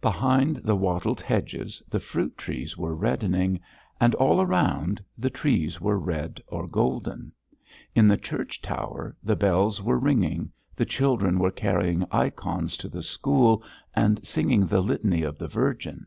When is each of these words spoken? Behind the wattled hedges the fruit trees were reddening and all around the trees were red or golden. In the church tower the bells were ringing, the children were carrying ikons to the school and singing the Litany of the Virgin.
Behind 0.00 0.56
the 0.64 0.74
wattled 0.74 1.20
hedges 1.20 1.82
the 1.90 2.00
fruit 2.00 2.38
trees 2.38 2.78
were 2.78 2.94
reddening 2.96 3.60
and 4.00 4.14
all 4.14 4.40
around 4.40 5.04
the 5.18 5.28
trees 5.28 5.82
were 5.82 5.98
red 5.98 6.42
or 6.46 6.66
golden. 6.66 7.30
In 7.94 8.08
the 8.08 8.16
church 8.16 8.62
tower 8.62 9.14
the 9.22 9.36
bells 9.36 9.82
were 9.82 9.98
ringing, 9.98 10.50
the 10.74 10.86
children 10.86 11.38
were 11.38 11.50
carrying 11.50 12.06
ikons 12.10 12.78
to 12.78 12.88
the 12.88 13.02
school 13.02 13.62
and 13.94 14.26
singing 14.26 14.64
the 14.64 14.80
Litany 14.80 15.22
of 15.22 15.36
the 15.36 15.46
Virgin. 15.46 16.06